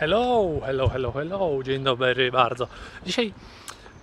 [0.00, 2.68] Hello, hello, hello, hello, dzień dobry bardzo.
[3.06, 3.32] Dzisiaj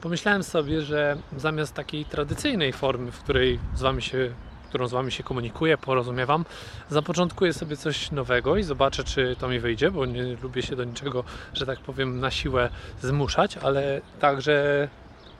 [0.01, 4.33] pomyślałem sobie, że zamiast takiej tradycyjnej formy, w której z wami się,
[4.69, 6.45] którą z Wami się komunikuję, porozumiewam,
[6.89, 10.83] zapoczątkuję sobie coś nowego i zobaczę, czy to mi wyjdzie, bo nie lubię się do
[10.83, 11.23] niczego,
[11.53, 12.69] że tak powiem, na siłę
[13.01, 14.87] zmuszać, ale także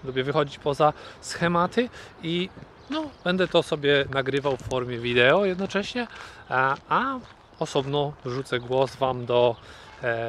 [0.04, 1.90] lubię wychodzić poza schematy
[2.24, 2.50] i
[2.90, 6.08] no, będę to sobie nagrywał w formie wideo jednocześnie,
[6.50, 7.20] a, a
[7.60, 9.56] osobno wrzucę głos Wam do,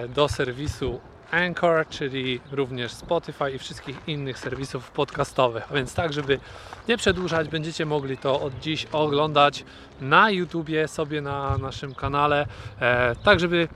[0.09, 1.01] do serwisu
[1.31, 5.67] Anchor, czyli również Spotify i wszystkich innych serwisów podcastowych.
[5.71, 6.41] A więc tak, żeby
[6.89, 9.65] nie przedłużać, będziecie mogli to od dziś oglądać
[10.01, 12.46] na YouTubie, sobie na naszym kanale,
[12.81, 13.68] e, tak żeby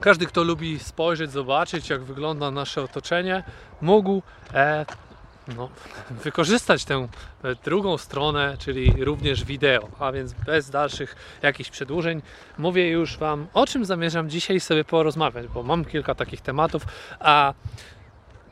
[0.00, 3.42] każdy, kto lubi spojrzeć, zobaczyć, jak wygląda nasze otoczenie,
[3.80, 4.22] mógł
[4.54, 4.86] e,
[5.56, 5.68] no,
[6.24, 7.08] wykorzystać tę
[7.44, 9.88] e, drugą stronę, czyli również wideo.
[9.98, 12.22] A więc bez dalszych jakichś przedłużeń,
[12.58, 16.82] mówię już Wam, o czym zamierzam dzisiaj sobie porozmawiać, bo mam kilka takich tematów,
[17.20, 17.54] a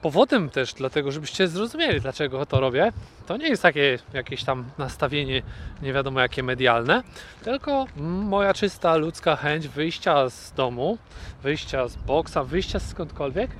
[0.04, 2.92] powodem też, dlatego żebyście zrozumieli, dlaczego to robię,
[3.27, 5.42] to nie jest takie jakieś tam nastawienie
[5.83, 7.02] nie wiadomo jakie medialne,
[7.44, 7.86] tylko
[8.22, 10.98] moja czysta ludzka chęć wyjścia z domu,
[11.42, 13.50] wyjścia z boksa, wyjścia skądkolwiek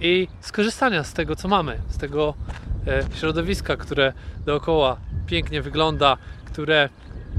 [0.00, 2.34] i skorzystania z tego, co mamy, z tego
[2.86, 4.12] e, środowiska, które
[4.46, 4.96] dookoła
[5.26, 6.88] pięknie wygląda, które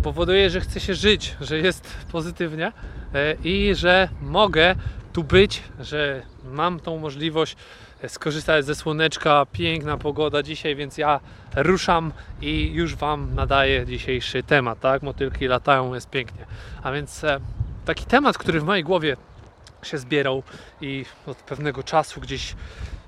[0.03, 2.71] powoduje, że chce się żyć, że jest pozytywnie
[3.13, 4.75] e, i że mogę
[5.13, 7.55] tu być, że mam tą możliwość
[8.07, 11.19] skorzystać ze słoneczka, piękna pogoda dzisiaj, więc ja
[11.55, 15.03] ruszam i już Wam nadaję dzisiejszy temat, tak?
[15.03, 16.45] Motylki latają, jest pięknie.
[16.83, 17.39] A więc e,
[17.85, 19.17] taki temat, który w mojej głowie
[19.83, 20.43] się zbierał
[20.81, 22.55] i od pewnego czasu gdzieś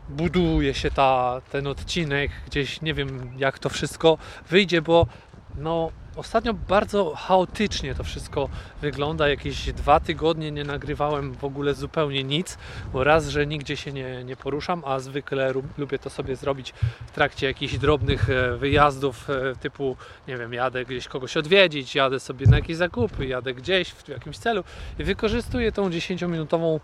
[0.09, 4.17] buduje się ta, ten odcinek, gdzieś nie wiem jak to wszystko
[4.49, 5.08] wyjdzie, bo
[5.55, 8.50] no Ostatnio bardzo chaotycznie to wszystko
[8.82, 9.30] wygląda.
[9.30, 12.58] Jakieś dwa tygodnie nie nagrywałem w ogóle zupełnie nic,
[12.94, 16.73] bo raz, że nigdzie się nie, nie poruszam, a zwykle lubię to sobie zrobić
[17.08, 22.20] w trakcie jakichś drobnych e, wyjazdów, e, typu, nie wiem, jadę gdzieś kogoś odwiedzić, jadę
[22.20, 24.64] sobie na jakieś zakupy, jadę gdzieś w jakimś celu
[25.00, 26.80] i wykorzystuję tą 10-minutową,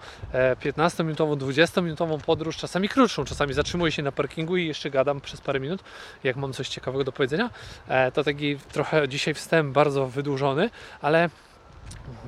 [0.62, 5.60] 15-minutową, 20-minutową podróż, czasami krótszą, czasami zatrzymuję się na parkingu i jeszcze gadam przez parę
[5.60, 5.84] minut,
[6.24, 7.50] jak mam coś ciekawego do powiedzenia.
[7.88, 10.70] E, to taki trochę dziś dzisiaj wstęp bardzo wydłużony,
[11.02, 11.30] ale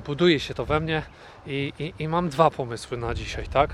[0.06, 1.02] buduje się to we mnie
[1.46, 3.70] i, i, i mam dwa pomysły na dzisiaj, tak?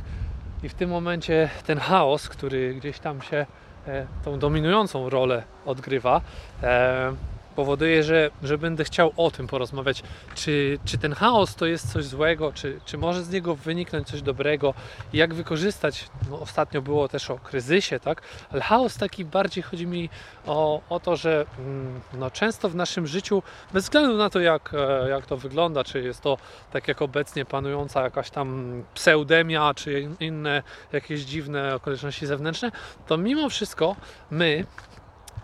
[0.63, 3.47] I w tym momencie ten chaos, który gdzieś tam się
[3.87, 6.21] e, tą dominującą rolę odgrywa,
[6.63, 7.13] e,
[7.53, 10.03] powoduje, że, że będę chciał o tym porozmawiać.
[10.35, 14.23] Czy, czy ten chaos to jest coś złego, czy, czy może z niego wyniknąć coś
[14.23, 14.75] dobrego,
[15.13, 16.09] jak wykorzystać.
[16.31, 18.23] No, ostatnio było też o kryzysie, tak?
[18.51, 20.09] Ale chaos taki bardziej chodzi mi
[20.47, 23.43] o, o to, że mm, no, często w naszym życiu,
[23.73, 26.39] bez względu na to, jak, e, jak to wygląda, czy jest to
[26.73, 30.63] tak jak obecnie panująca jakaś tam pseudemia, czy inne
[30.93, 32.73] jakieś dziwne okoliczności zewnętrzne,
[33.07, 33.97] to mimo wszystko
[34.31, 34.65] my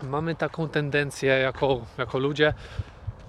[0.03, 2.53] mamy taką tendencję jako, jako ludzie,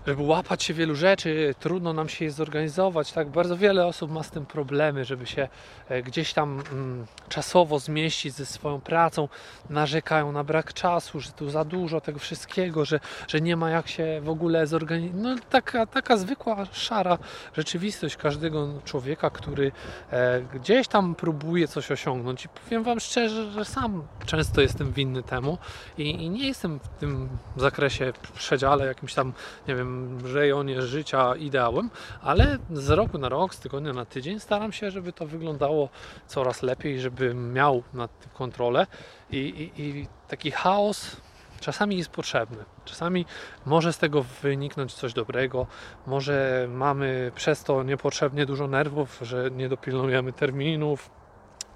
[0.07, 3.13] żeby łapać się wielu rzeczy, trudno nam się je zorganizować.
[3.13, 5.49] Tak, bardzo wiele osób ma z tym problemy, żeby się
[5.89, 9.29] e, gdzieś tam mm, czasowo zmieścić ze swoją pracą.
[9.71, 13.89] Narzekają na brak czasu, że tu za dużo tego wszystkiego, że, że nie ma jak
[13.89, 15.23] się w ogóle zorganizować.
[15.23, 17.19] No, taka, taka zwykła, szara
[17.57, 19.73] rzeczywistość każdego człowieka, który
[20.11, 22.45] e, gdzieś tam próbuje coś osiągnąć.
[22.45, 25.59] I powiem Wam szczerze, że sam często jestem winny temu
[25.99, 29.33] i, i nie jestem w tym zakresie przedziale jakimś tam,
[29.69, 29.90] nie wiem,
[30.35, 31.91] rejonie życia ideałem,
[32.23, 35.89] ale z roku na rok, z tygodnia na tydzień staram się, żeby to wyglądało
[36.27, 38.87] coraz lepiej, żeby miał nad tym kontrolę
[39.31, 41.17] i, i, i taki chaos
[41.61, 42.65] czasami jest potrzebny.
[42.85, 43.27] Czasami
[43.67, 45.67] może z tego wyniknąć coś dobrego,
[46.07, 51.11] może mamy przez to niepotrzebnie dużo nerwów, że nie dopilnujemy terminów,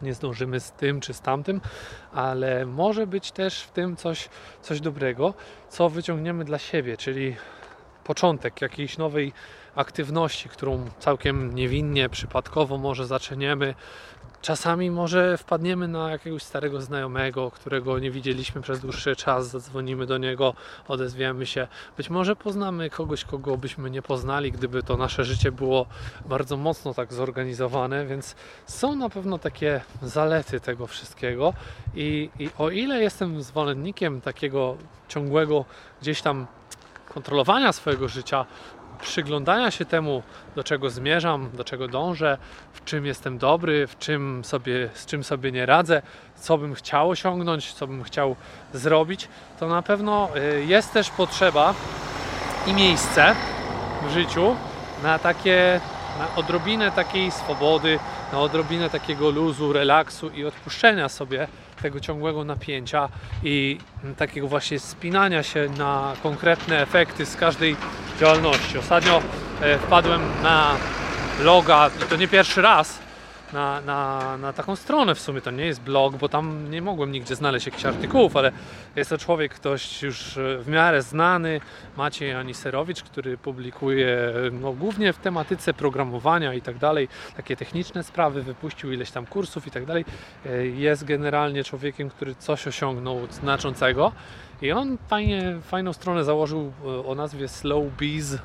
[0.03, 1.61] nie zdążymy z tym czy z tamtym,
[2.13, 4.29] ale może być też w tym coś,
[4.63, 5.35] coś dobrego,
[5.69, 7.37] co wyciągniemy dla siebie, czyli
[8.05, 9.33] początek jakiejś nowej
[9.77, 13.75] aktywności, którą całkiem niewinnie, przypadkowo może zaczniemy.
[14.43, 20.19] Czasami może wpadniemy na jakiegoś starego znajomego, którego nie widzieliśmy przez dłuższy czas, zadzwonimy do
[20.19, 20.55] niego,
[20.89, 21.69] odezwiemy się.
[21.97, 25.87] Być może poznamy kogoś, kogo byśmy nie poznali, gdyby to nasze życie było
[26.29, 28.37] bardzo mocno tak zorganizowane, więc
[28.67, 31.55] są na pewno takie zalety tego wszystkiego.
[31.95, 34.77] I, i o ile jestem zwolennikiem takiego
[35.09, 35.65] ciągłego
[36.03, 36.47] gdzieś tam
[37.15, 38.47] kontrolowania swojego życia,
[39.01, 40.23] przyglądania się temu,
[40.57, 42.39] do czego zmierzam, do czego dążę,
[42.73, 46.03] w czym jestem dobry, w czym sobie, z czym sobie nie radzę,
[46.37, 48.37] co bym chciał osiągnąć, co bym chciał
[48.73, 49.29] zrobić,
[49.61, 51.75] to na pewno y, jest też potrzeba
[52.67, 53.35] i miejsce
[54.09, 54.57] w życiu
[55.03, 55.81] na takie
[56.19, 57.99] na odrobinę takiej swobody,
[58.33, 61.49] na odrobinę takiego luzu, relaksu i odpuszczenia sobie
[61.85, 63.09] tego ciągłego napięcia
[63.43, 63.79] i
[64.17, 67.77] takiego właśnie spinania się na konkretne efekty z każdej
[68.21, 68.79] działalności.
[68.79, 69.23] Ostatnio
[69.61, 70.77] e, wpadłem na
[71.39, 73.04] bloga i to nie pierwszy raz
[73.55, 75.41] na, na, na taką stronę w sumie.
[75.41, 78.53] To nie jest blog, bo tam nie mogłem nigdzie znaleźć jakichś artykułów, ale
[78.97, 81.61] jest to człowiek ktoś już e, w miarę znany,
[81.97, 88.43] Maciej Aniserowicz, który publikuje no, głównie w tematyce programowania i tak dalej, takie techniczne sprawy,
[88.43, 90.05] wypuścił ileś tam kursów i tak dalej.
[90.47, 94.13] E, jest generalnie człowiekiem, który coś osiągnął znaczącego
[94.63, 98.39] i on fajnie, fajną stronę założył e, o nazwie Slow Bees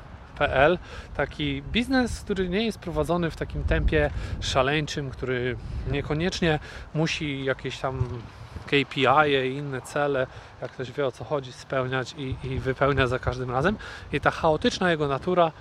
[1.16, 4.10] Taki biznes, który nie jest prowadzony w takim tempie
[4.40, 5.56] szaleńczym, który
[5.90, 6.58] niekoniecznie
[6.94, 8.20] musi jakieś tam
[8.66, 10.26] KPI i inne cele,
[10.62, 13.76] jak ktoś wie o co chodzi, spełniać i, i wypełnia za każdym razem.
[14.12, 15.52] I ta chaotyczna jego natura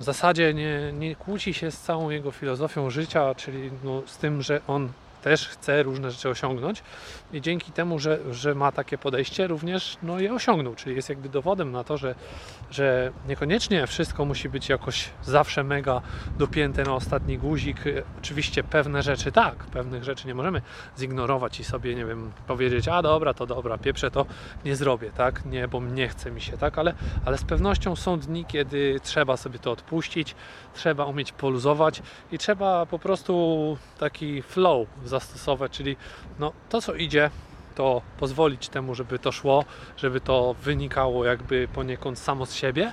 [0.00, 4.42] w zasadzie nie, nie kłóci się z całą jego filozofią życia, czyli no, z tym,
[4.42, 4.92] że on
[5.22, 6.82] też chce różne rzeczy osiągnąć.
[7.32, 11.28] I dzięki temu, że, że ma takie podejście, również no, je osiągnął, czyli jest jakby
[11.28, 12.14] dowodem na to, że,
[12.70, 16.00] że niekoniecznie wszystko musi być jakoś zawsze mega
[16.38, 17.76] dopięte na ostatni guzik.
[18.18, 20.62] Oczywiście pewne rzeczy tak, pewnych rzeczy nie możemy
[20.98, 24.26] zignorować i sobie, nie wiem, powiedzieć, a dobra, to dobra, pieprzę to,
[24.64, 26.94] nie zrobię, tak, nie, bo nie chce mi się, tak, ale,
[27.24, 30.34] ale z pewnością są dni, kiedy trzeba sobie to odpuścić,
[30.74, 32.02] trzeba umieć poluzować
[32.32, 35.96] i trzeba po prostu taki flow zastosować, czyli
[36.38, 37.30] no, to co idzie,
[37.74, 39.64] to pozwolić temu, żeby to szło,
[39.96, 42.92] żeby to wynikało jakby poniekąd samo z siebie.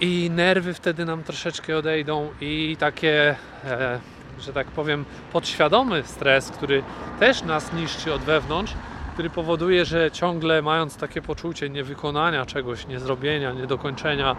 [0.00, 4.00] I nerwy wtedy nam troszeczkę odejdą i takie, e,
[4.40, 6.82] że tak powiem, podświadomy stres, który
[7.20, 8.74] też nas niszczy od wewnątrz,
[9.12, 14.36] który powoduje, że ciągle mając takie poczucie niewykonania czegoś, niezrobienia, niedokończenia,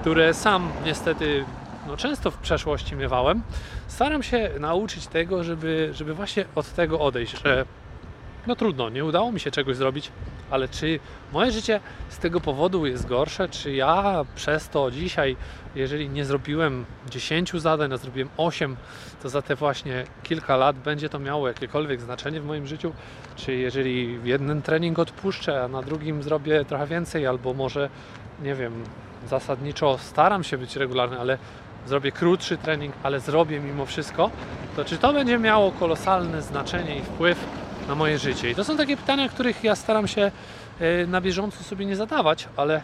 [0.00, 1.44] które sam niestety
[1.86, 3.42] no, często w przeszłości miewałem,
[3.88, 7.64] staram się nauczyć tego, żeby, żeby właśnie od tego odejść, że
[8.46, 10.12] no trudno, nie udało mi się czegoś zrobić,
[10.50, 11.00] ale czy
[11.32, 13.48] moje życie z tego powodu jest gorsze?
[13.48, 15.36] Czy ja przez to dzisiaj,
[15.74, 18.76] jeżeli nie zrobiłem 10 zadań, a zrobiłem 8,
[19.22, 22.92] to za te właśnie kilka lat będzie to miało jakiekolwiek znaczenie w moim życiu?
[23.36, 27.90] Czy jeżeli jeden trening odpuszczę, a na drugim zrobię trochę więcej, albo może,
[28.42, 28.84] nie wiem,
[29.28, 31.38] zasadniczo staram się być regularny, ale
[31.86, 34.30] zrobię krótszy trening, ale zrobię mimo wszystko,
[34.76, 37.44] to czy to będzie miało kolosalne znaczenie i wpływ
[37.88, 38.50] na moje życie?
[38.50, 40.30] I to są takie pytania, których ja staram się
[40.80, 42.82] e, na bieżąco sobie nie zadawać, ale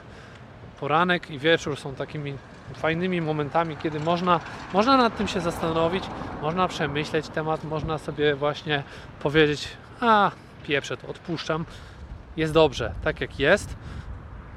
[0.80, 2.34] poranek i wieczór są takimi
[2.74, 4.40] fajnymi momentami, kiedy można,
[4.72, 6.04] można nad tym się zastanowić,
[6.42, 8.82] można przemyśleć temat, można sobie właśnie
[9.20, 9.68] powiedzieć,
[10.00, 10.30] a
[10.66, 11.64] pieprzę to, odpuszczam,
[12.36, 13.76] jest dobrze, tak jak jest,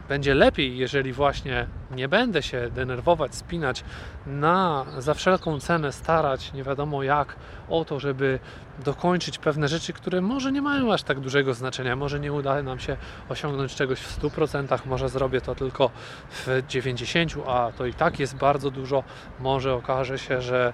[0.09, 3.83] będzie lepiej, jeżeli właśnie nie będę się denerwować, spinać
[4.25, 7.36] na za wszelką cenę starać, nie wiadomo jak,
[7.69, 8.39] o to, żeby
[8.86, 11.95] dokończyć pewne rzeczy, które może nie mają aż tak dużego znaczenia.
[11.95, 12.97] Może nie uda nam się
[13.30, 15.91] osiągnąć czegoś w 100%, może zrobię to tylko
[16.31, 19.03] w 90%, a to i tak jest bardzo dużo.
[19.39, 20.74] Może okaże się, że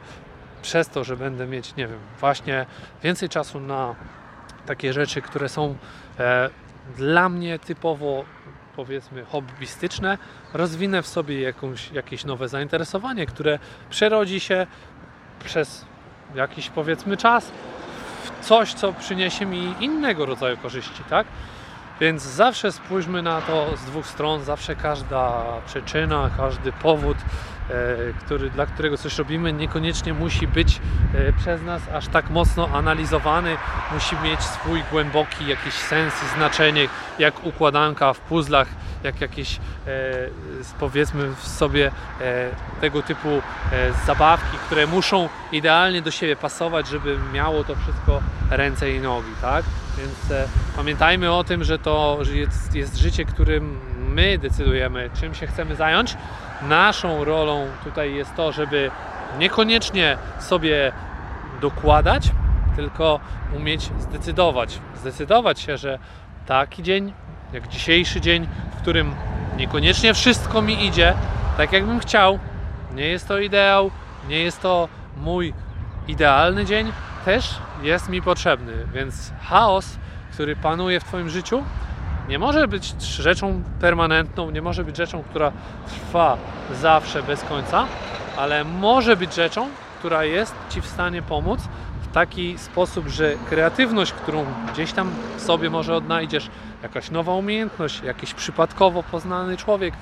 [0.61, 2.65] przez to, że będę mieć, nie wiem, właśnie
[3.03, 3.95] więcej czasu na
[4.65, 5.75] takie rzeczy, które są
[6.19, 6.49] e,
[6.97, 8.25] dla mnie typowo
[8.75, 10.17] powiedzmy hobbystyczne,
[10.53, 14.67] rozwinę w sobie jakąś, jakieś nowe zainteresowanie, które przerodzi się
[15.45, 15.85] przez
[16.35, 17.51] jakiś powiedzmy czas
[18.23, 21.27] w coś, co przyniesie mi innego rodzaju korzyści, tak?
[21.99, 27.17] Więc zawsze spójrzmy na to z dwóch stron, zawsze każda przyczyna, każdy powód
[28.19, 30.81] który, dla którego coś robimy, niekoniecznie musi być
[31.13, 33.57] e, przez nas aż tak mocno analizowany,
[33.93, 36.87] musi mieć swój głęboki jakiś sens i znaczenie,
[37.19, 38.67] jak układanka w puzzlach,
[39.03, 39.59] jak jakieś e,
[40.79, 41.91] powiedzmy w sobie
[42.81, 43.41] tego typu
[44.05, 49.65] zabawki, które muszą idealnie do siebie pasować, żeby miało to wszystko ręce i nogi, tak?
[49.97, 53.79] Więc pamiętajmy o tym, że to jest, jest życie, którym
[54.15, 56.17] my decydujemy, czym się chcemy zająć.
[56.61, 58.91] Naszą rolą tutaj jest to, żeby
[59.39, 60.91] niekoniecznie sobie
[61.61, 62.31] dokładać,
[62.75, 63.19] tylko
[63.57, 64.79] umieć zdecydować.
[64.95, 65.99] Zdecydować się, że
[66.45, 67.13] taki dzień,
[67.53, 69.15] jak dzisiejszy dzień, w którym
[69.57, 71.13] niekoniecznie wszystko mi idzie
[71.57, 72.39] tak, jakbym chciał,
[72.95, 73.91] nie jest to ideał,
[74.29, 75.53] nie jest to mój
[76.07, 76.91] idealny dzień,
[77.25, 78.73] też jest mi potrzebny.
[78.93, 79.97] Więc chaos,
[80.33, 81.63] który panuje w Twoim życiu,
[82.29, 85.51] nie może być rzeczą permanentną, nie może być rzeczą, która
[85.87, 86.37] trwa
[86.73, 87.85] zawsze bez końca,
[88.37, 89.67] ale może być rzeczą,
[89.99, 91.59] która jest Ci w stanie pomóc
[92.01, 96.49] w taki sposób, że kreatywność, którą gdzieś tam sobie może odnajdziesz,
[96.83, 99.93] jakaś nowa umiejętność, jakiś przypadkowo poznany człowiek,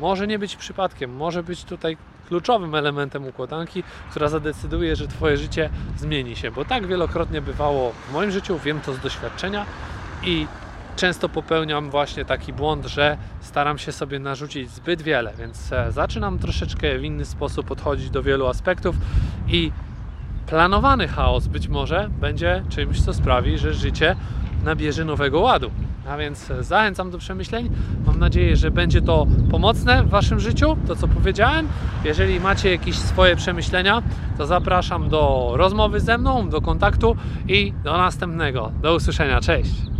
[0.00, 1.96] może nie być przypadkiem, może być tutaj
[2.28, 6.50] kluczowym elementem układanki, która zadecyduje, że Twoje życie zmieni się.
[6.50, 9.66] Bo tak wielokrotnie bywało w moim życiu, wiem to z doświadczenia
[10.22, 10.46] i
[10.96, 16.38] często popełniam właśnie taki błąd, że staram się sobie narzucić zbyt wiele, więc e, zaczynam
[16.38, 18.96] troszeczkę w inny sposób podchodzić do wielu aspektów
[19.48, 19.72] i
[20.46, 24.16] planowany chaos być może będzie czymś, co sprawi, że życie
[24.64, 25.70] nabierze nowego ładu.
[26.08, 27.70] A więc zachęcam do przemyśleń.
[28.06, 31.68] Mam nadzieję, że będzie to pomocne w Waszym życiu, to co powiedziałem.
[32.04, 34.02] Jeżeli macie jakieś swoje przemyślenia,
[34.38, 37.16] to zapraszam do rozmowy ze mną, do kontaktu
[37.48, 38.72] i do następnego.
[38.82, 39.40] Do usłyszenia.
[39.40, 39.95] Cześć!